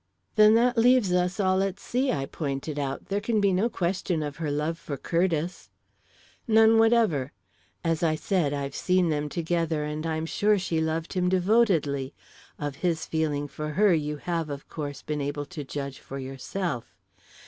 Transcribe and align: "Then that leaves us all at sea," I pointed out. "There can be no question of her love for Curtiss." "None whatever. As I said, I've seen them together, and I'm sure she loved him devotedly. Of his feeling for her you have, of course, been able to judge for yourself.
"Then 0.35 0.55
that 0.55 0.79
leaves 0.79 1.13
us 1.13 1.39
all 1.39 1.61
at 1.61 1.79
sea," 1.79 2.11
I 2.11 2.25
pointed 2.25 2.79
out. 2.79 3.09
"There 3.09 3.21
can 3.21 3.39
be 3.39 3.53
no 3.53 3.69
question 3.69 4.23
of 4.23 4.37
her 4.37 4.49
love 4.49 4.79
for 4.79 4.97
Curtiss." 4.97 5.69
"None 6.47 6.79
whatever. 6.79 7.33
As 7.83 8.01
I 8.01 8.15
said, 8.15 8.51
I've 8.51 8.73
seen 8.75 9.09
them 9.09 9.29
together, 9.29 9.83
and 9.83 10.07
I'm 10.07 10.25
sure 10.25 10.57
she 10.57 10.81
loved 10.81 11.13
him 11.13 11.29
devotedly. 11.29 12.15
Of 12.57 12.77
his 12.77 13.05
feeling 13.05 13.47
for 13.47 13.73
her 13.73 13.93
you 13.93 14.17
have, 14.17 14.49
of 14.49 14.67
course, 14.67 15.03
been 15.03 15.21
able 15.21 15.45
to 15.45 15.63
judge 15.63 15.99
for 15.99 16.17
yourself. 16.17 16.97